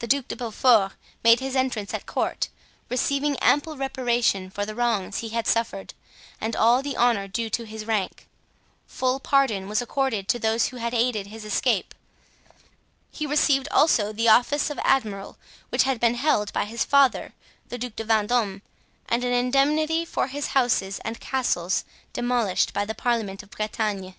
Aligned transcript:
The 0.00 0.06
Duc 0.06 0.28
de 0.28 0.36
Beaufort 0.36 0.92
made 1.24 1.40
his 1.40 1.56
entrance 1.56 1.94
at 1.94 2.04
court, 2.04 2.50
receiving 2.90 3.38
ample 3.38 3.74
reparation 3.78 4.50
for 4.50 4.66
the 4.66 4.74
wrongs 4.74 5.20
he 5.20 5.30
had 5.30 5.46
suffered, 5.46 5.94
and 6.42 6.54
all 6.54 6.82
the 6.82 6.94
honor 6.94 7.26
due 7.26 7.48
to 7.48 7.64
his 7.64 7.86
rank. 7.86 8.28
Full 8.86 9.18
pardon 9.18 9.66
was 9.66 9.80
accorded 9.80 10.28
to 10.28 10.38
those 10.38 10.66
who 10.66 10.76
had 10.76 10.92
aided 10.92 11.24
in 11.24 11.32
his 11.32 11.46
escape. 11.46 11.94
He 13.10 13.24
received 13.24 13.66
also 13.70 14.12
the 14.12 14.28
office 14.28 14.68
of 14.68 14.78
admiral, 14.84 15.38
which 15.70 15.84
had 15.84 15.98
been 16.00 16.16
held 16.16 16.52
by 16.52 16.66
his 16.66 16.84
father, 16.84 17.32
the 17.70 17.78
Duc 17.78 17.96
de 17.96 18.04
Vendome 18.04 18.60
and 19.08 19.24
an 19.24 19.32
indemnity 19.32 20.04
for 20.04 20.26
his 20.26 20.48
houses 20.48 20.98
and 21.02 21.18
castles, 21.18 21.86
demolished 22.12 22.74
by 22.74 22.84
the 22.84 22.94
Parliament 22.94 23.42
of 23.42 23.48
Bretagne. 23.48 24.16